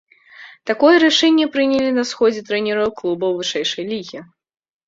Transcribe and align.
Такое 0.69 0.93
рашэнне 1.03 1.45
прынялі 1.55 1.91
на 1.99 2.03
сходзе 2.13 2.41
трэнераў 2.49 2.89
клубаў 3.03 3.37
вышэйшай 3.43 3.83
лігі. 3.95 4.19